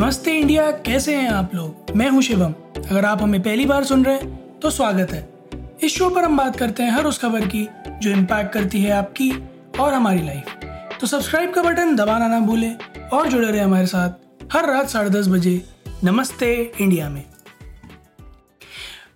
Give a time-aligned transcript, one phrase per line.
[0.00, 1.90] नमस्ते इंडिया, कैसे हैं आप लोग?
[1.96, 5.28] मैं हूँ शिवम। अगर आप हमें पहली बार सुन रहे हैं तो स्वागत है।
[5.82, 7.66] इस शो पर हम बात करते हैं हर उस खबर की,
[8.02, 9.30] जो इम्पैक्ट करती है आपकी
[9.80, 12.74] और हमारी लाइफ तो सब्सक्राइब का बटन दबाना ना भूलें
[13.12, 15.62] और जुड़े रहे हमारे साथ हर रात साढ़े दस बजे
[16.04, 17.22] नमस्ते इंडिया में।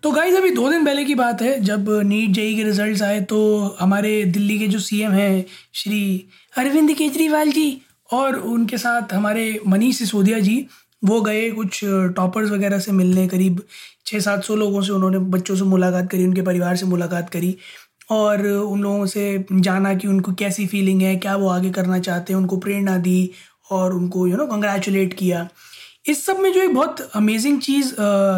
[0.02, 3.20] तो गाइज़ अभी दो दिन पहले की बात है, जब नीट जेई के रिजल्ट्स आए
[3.22, 5.44] तो हमारे दिल्ली के जो सीएम हैं,
[5.74, 6.28] श्री
[6.58, 7.80] अरविंद केजरीवाल जी
[8.14, 10.66] और उनके साथ हमारे मनीष सिसोदिया जी,
[11.02, 11.80] वो गए कुछ
[12.16, 13.62] टॉपर्स वगैरह से मिलने, करीब
[14.06, 17.56] छः सात सौ लोगों से उन्होंने बच्चों से मुलाकात करी, उनके परिवार से मुलाकात करी
[18.10, 22.32] और उन लोगों से जाना कि उनको कैसी फीलिंग है, क्या वो आगे करना चाहते
[22.32, 23.30] हैं, उनको प्रेरणा दी
[23.70, 25.48] और उनको यू नो कंग्रेचुलेट किया।
[26.08, 27.94] इस सब में जो एक बहुत अमेजिंग चीज़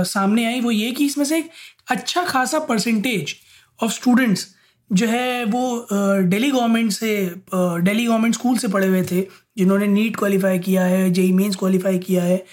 [0.08, 1.50] सामने आई वो ये कि इसमें से एक
[1.90, 3.34] अच्छा खासा परसेंटेज
[3.80, 4.46] ऑफ़ स्टूडेंट्स
[4.90, 7.08] जो है वो दिल्ली गवर्नमेंट से
[7.54, 9.20] दिल्ली गवर्नमेंट स्कूल से पढ़े हुए थे,
[9.58, 12.44] जिन्होंने नीट क्वालिफाई किया है जेई मीन्स क्वालिफाई किया है।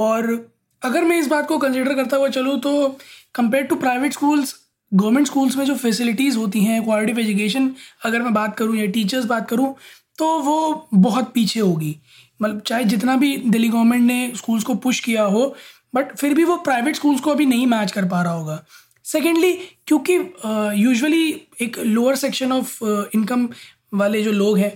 [0.00, 0.30] और
[0.82, 2.88] अगर मैं इस बात को कंसिडर करता हुआ चलूँ तो
[3.34, 4.54] compare to private schools
[4.92, 7.70] government schools में जो फैसिलिटीज़ होती हैं क्वालिटी ऑफ़ एजुकेशन
[8.04, 9.74] अगर मैं बात करूँ या टीचर्स बात करूँ
[10.18, 11.96] तो वो बहुत पीछे होगी।
[12.42, 15.54] मतलब चाहे जितना भी दिल्ली गवर्नमेंट ने स्कूल्स को पुश किया हो
[15.94, 18.64] बट फिर भी वो प्राइवेट स्कूल्स को अभी नहीं मैच कर पा रहा होगा।
[19.04, 19.52] सेकेंडली
[19.86, 20.14] क्योंकि
[20.82, 21.28] यूजुअली
[21.60, 22.78] एक लोअर सेक्शन ऑफ़
[23.14, 23.48] इनकम
[23.94, 24.72] वाले जो लोग हैं,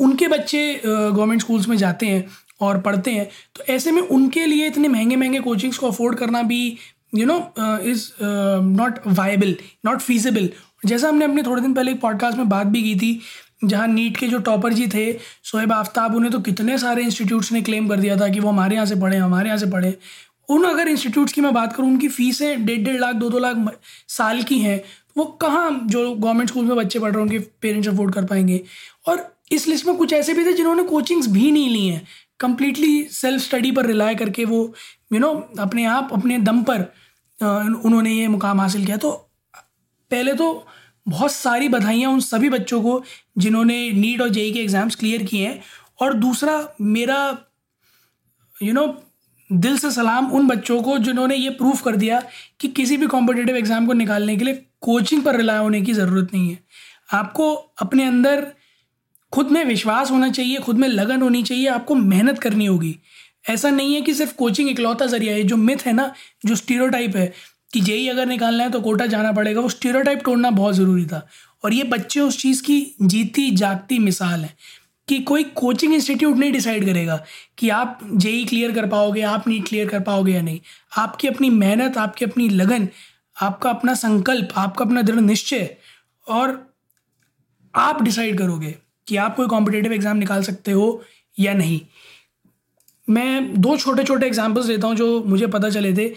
[0.00, 2.24] उनके बच्चे गवर्नमेंट स्कूल्स में जाते हैं
[2.60, 6.42] और पढ़ते हैं तो ऐसे में उनके लिए इतने महँगे महँगे कोचिंग्स को अफोर्ड करना
[6.42, 6.76] भी
[7.14, 10.48] you know is not viable not feasible
[10.86, 13.20] जैसा हमने अपने थोड़े दिन पहले एक पॉडकास्ट में बात भी की थी,
[13.64, 15.12] जहाँ नीट के जो टॉपर जी थे,
[15.44, 18.74] सोहेब आफ्ताब, उन्हें तो कितने सारे इंस्टीट्यूट्स ने क्लेम कर दिया था कि वो हमारे
[18.74, 19.96] यहाँ से पढ़े, हमारे यहाँ से पढ़े।
[20.48, 23.78] उन अगर इंस्टीट्यूट्स की मैं बात करूँ उनकी फ़ीसें डेढ़ डेढ़ लाख दो दो लाख
[24.08, 24.82] साल की हैं
[25.16, 28.60] वो कहाँ जो गवर्नमेंट स्कूल में बच्चे पढ़ रहे हैं उनके पेरेंट्स अफोर्ड कर पाएँगे?
[29.08, 32.06] और इस लिस्ट में कुछ ऐसे भी थे जिन्होंने कोचिंग्स भी नहीं ली हैं।
[32.40, 34.62] कम्प्लीटली सेल्फ स्टडी पर रिलाय करके वो
[35.12, 36.80] यू नो अपने आप अपने दम पर
[37.38, 39.10] उन्होंने ये मुकाम हासिल किया। तो
[40.10, 40.66] पहले तो
[41.08, 43.02] बहुत सारी बधाइयाँ उन सभी बच्चों को
[43.38, 45.62] जिन्होंने नीट और जेई के एग्ज़ाम्स क्लियर किए हैं।
[46.00, 47.18] और दूसरा मेरा
[48.56, 48.94] यू you नो know,
[49.50, 52.22] दिल से सलाम उन बच्चों को जिन्होंने ये प्रूफ कर दिया
[52.60, 56.34] कि किसी भी कॉम्पिटेटिव एग्ज़ाम को निकालने के लिए कोचिंग पर रिलाय होने की ज़रूरत
[56.34, 56.58] नहीं है।
[57.12, 58.46] आपको अपने अंदर
[59.32, 62.96] खुद में विश्वास होना चाहिए, खुद में लगन होनी चाहिए, आपको मेहनत करनी होगी।
[63.50, 66.12] ऐसा नहीं है कि सिर्फ़ कोचिंग इकलौता ज़रिया है, जो मिथ है ना,
[66.46, 67.32] जो स्टीरियोटाइप है
[67.72, 71.26] कि जेई अगर निकालना है तो कोटा जाना पड़ेगा, वो स्टीरियोटाइप तोड़ना बहुत ज़रूरी था।
[71.64, 74.56] और ये बच्चे उस चीज़ की जीती जागती मिसाल है।
[75.08, 77.16] कि कोई कोचिंग इंस्टीट्यूट नहीं डिसाइड करेगा
[77.58, 80.60] कि आप जेई क्लियर कर पाओगे, आप नीट क्लियर कर पाओगे या नहीं।
[80.98, 82.88] आपकी अपनी मेहनत, आपकी अपनी लगन,
[83.36, 85.76] आपका अपना संकल्प, आपका अपना दृढ़ निश्चय
[86.26, 86.58] और
[87.74, 88.74] आप डिसाइड करोगे
[89.06, 91.02] कि आप कोई कॉम्पिटेटिव एग्ज़ाम निकाल सकते हो
[91.36, 91.80] या नहीं।
[93.08, 96.08] मैं दो छोटे छोटे एग्जाम्पल्स देता हूँ जो मुझे पता चले थे।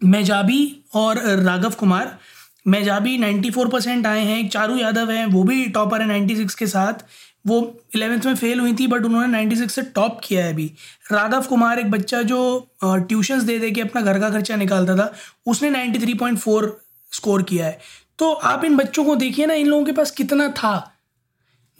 [0.00, 2.18] मेजाबी और राघव कुमार।
[2.66, 7.04] मेजाबी 94 परसेंट आए हैं, चारू यादव हैं, वो भी टॉपर है 96 के साथ।
[7.46, 7.58] वो
[7.94, 10.70] इलेवेंथ में फेल हुई थी बट उन्होंने 96 से टॉप किया है अभी।
[11.12, 15.12] राघव कुमार, एक बच्चा जो ट्यूशन्स दे दे के अपना घर का खर्चा निकालता था,
[15.46, 16.72] उसने 93.4
[17.12, 17.78] स्कोर किया है।
[18.18, 20.92] तो आप इन बच्चों को देखिए ना, इन लोगों के पास कितना था।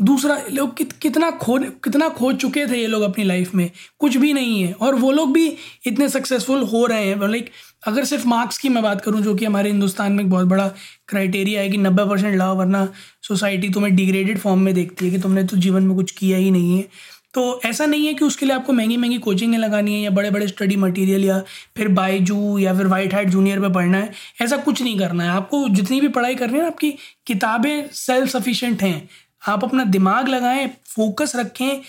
[0.02, 4.16] दूसरा लोग कित, कितना खो कितना खो चुके थे ये लोग अपनी लाइफ में। कुछ
[4.16, 5.46] भी नहीं है। और वो लोग भी
[5.86, 7.50] इतने सक्सेसफुल हो रहे हैं। लाइक
[7.86, 10.66] अगर सिर्फ़ मार्क्स की मैं बात करूँ जो कि हमारे हिंदुस्तान में एक बहुत बड़ा
[11.08, 12.88] क्राइटेरिया है कि नब्बे परसेंट लाओ वरना
[13.22, 16.50] सोसाइटी तुम्हें डिग्रेडेड फॉर्म में देखती है कि तुमने तो जीवन में कुछ किया ही
[16.50, 16.88] नहीं है।
[17.34, 20.30] तो ऐसा नहीं है कि उसके लिए आपको महँगी महँगी कोचिंगें लगानी है या बड़े
[20.30, 21.38] बड़े स्टडी मटेरियल या
[21.76, 24.12] फिर बाईजू या फिर वाइट हाइट जूनियर पे पढ़ना है।
[24.42, 26.90] ऐसा कुछ नहीं करना है। आपको जितनी भी पढ़ाई करनी है आपकी
[27.26, 29.08] किताबें सेल्फ सफिशेंट हैं।
[29.48, 31.80] आप अपना दिमाग लगाएँ फोकस रखें,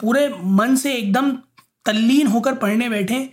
[0.00, 1.30] पूरे मन से एकदम
[1.86, 3.28] तल्लीन होकर पढ़ने बैठें।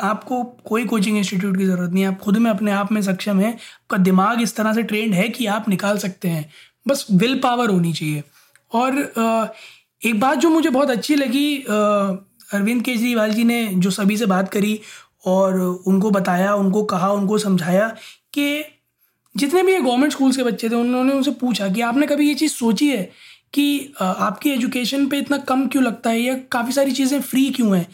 [0.00, 3.40] आपको कोई कोचिंग इंस्टीट्यूट की ज़रूरत नहीं है। आप खुद में अपने आप में सक्षम
[3.40, 6.50] हैं। आपका दिमाग इस तरह से ट्रेंड है कि आप निकाल सकते हैं।
[6.88, 8.22] बस विल पावर होनी चाहिए।
[8.72, 8.98] और
[10.06, 14.48] एक बात जो मुझे बहुत अच्छी लगी अरविंद केजरीवाल जी ने जो सभी से बात
[14.48, 14.80] करी
[15.26, 17.88] और उनको बताया, उनको कहा, उनको समझाया
[18.32, 18.64] कि
[19.34, 22.34] जितने भी ये गवर्नमेंट स्कूल्स के बच्चे थे, उन्होंने उनसे पूछा कि आपने कभी ये
[22.34, 23.02] चीज़ सोची है
[23.54, 27.76] कि आपकी एजुकेशन पे इतना कम क्यों लगता है या काफ़ी सारी चीज़ें फ्री क्यों
[27.76, 27.86] हैं?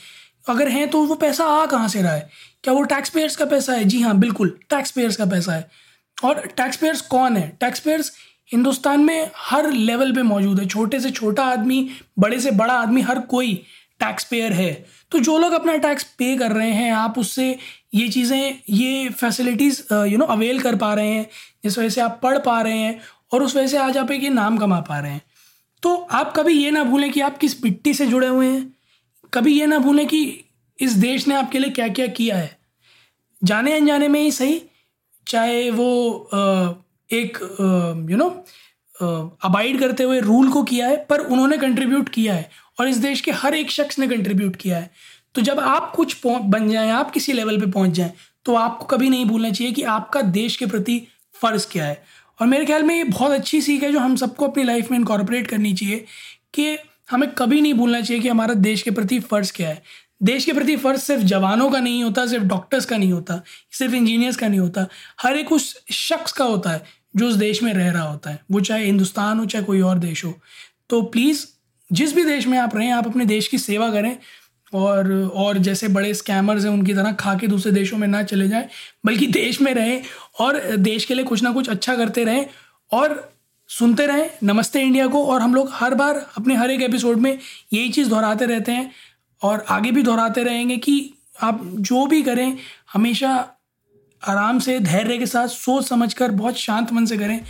[0.44, 2.28] अगर हैं तो वो पैसा आ कहाँ से रहा है?
[2.64, 3.84] क्या वो टैक्स पेयर्स का पैसा है?
[3.84, 5.68] जी हाँ बिल्कुल टैक्स पेयर्स का पैसा है।
[6.18, 7.48] और टैक्स पेयर्स कौन है?
[7.60, 8.12] टैक्स पेयर्स
[8.52, 11.88] हिंदुस्तान में हर लेवल पे मौजूद है। छोटे से छोटा आदमी,
[12.18, 13.60] बड़े से बड़ा आदमी, हर कोई
[14.00, 14.72] टैक्स पेयर है।
[15.12, 17.56] तो जो लोग अपना टैक्स पे कर रहे हैं, आप उससे
[17.94, 21.26] ये चीज़ें, ये फैसिलिटीज़ यू नो अवेल कर पा रहे हैं,
[21.64, 22.98] जिस वजह से आप पढ़ पा रहे हैं
[23.32, 25.22] और उस वजह से आज आप एक ये नाम कमा पा रहे हैं।
[25.82, 28.74] तो आप कभी ये ना भूलें कि आप किस मिट्टी से जुड़े हुए हैं।
[29.32, 30.22] कभी ये ना भूलें कि
[30.78, 32.56] इस देश ने आपके लिए क्या क्या किया है।
[33.42, 34.60] जाने अनजाने में ही सही,
[35.26, 36.30] चाहे वो
[37.10, 37.38] एक
[38.10, 38.28] यू नो
[39.44, 43.20] अबाइड करते हुए रूल को किया है, पर उन्होंने कंट्रीब्यूट किया है। और इस देश
[43.20, 44.90] के हर एक शख्स ने कंट्रीब्यूट किया है।
[45.34, 48.12] तो जब आप कुछ बन जाएँ, आप किसी लेवल पे पहुँच जाएँ
[48.46, 51.00] तो आपको कभी नहीं भूलना चाहिए कि आपका देश के प्रति
[51.34, 52.02] फ़र्ज़ क्या है।
[52.40, 54.98] और मेरे ख्याल में ये बहुत अच्छी सीख है जो हम सबको अपनी लाइफ में
[54.98, 56.04] इनकॉर्पोरेट करनी चाहिए
[56.54, 56.76] कि
[57.10, 59.82] हमें कभी नहीं भूलना चाहिए कि हमारा देश के प्रति फ़र्ज़ क्या है।
[60.22, 63.40] देश के प्रति फ़र्ज़ सिर्फ़ जवानों का नहीं होता, सिर्फ़ डॉक्टर्स का नहीं होता,
[63.72, 64.86] सिर्फ़ इंजीनियर्स का नहीं होता।
[65.22, 66.82] हर एक उस शख्स का होता है
[67.16, 69.98] जो उस देश में रह रहा होता है, वो चाहे हिंदुस्तान हो, चाहे कोई और
[69.98, 70.34] देश हो।
[70.90, 71.46] तो प्लीज़
[71.92, 74.16] जिस भी देश में आप रहें, आप अपने देश की सेवा करें
[74.72, 78.48] और और जैसे बड़े स्कैमर्स हैं, उनकी तरह खा के दूसरे देशों में ना चले
[78.48, 78.68] जाएँ,
[79.06, 80.02] बल्कि देश में रहें
[80.40, 82.46] और देश के लिए कुछ ना कुछ अच्छा करते रहें
[82.92, 83.32] और
[83.70, 87.38] सुनते रहें नमस्ते इंडिया को और हम लोग हर बार अपने हर एक एपिसोड में
[87.72, 88.90] यही चीज़ दोहराते रहते हैं
[89.42, 92.56] और आगे भी दोहराते रहेंगे कि आप जो भी करें,
[92.92, 93.32] हमेशा
[94.22, 97.40] आराम से, धैर्य के साथ, सोच समझ कर बहुत शांत मन से करें।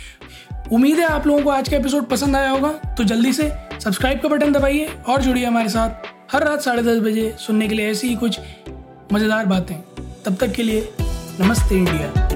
[0.71, 3.51] उम्मीद है आप लोगों को आज का एपिसोड पसंद आया होगा। तो जल्दी से
[3.83, 7.75] सब्सक्राइब का बटन दबाइए और जुड़िए हमारे साथ। हर रात साढ़े दस बजे सुनने के
[7.75, 8.39] लिए ऐसी ही कुछ
[9.13, 9.75] मज़ेदार बातें।
[10.25, 10.89] तब तक के लिए
[11.39, 12.28] नमस्ते इंडिया।